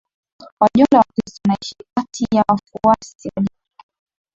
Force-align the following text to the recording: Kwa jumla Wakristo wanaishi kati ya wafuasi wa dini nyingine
Kwa 0.57 0.69
jumla 0.77 0.97
Wakristo 0.99 1.41
wanaishi 1.45 1.75
kati 1.97 2.27
ya 2.35 2.43
wafuasi 2.49 3.27
wa 3.27 3.41
dini 3.43 3.49
nyingine 3.51 3.89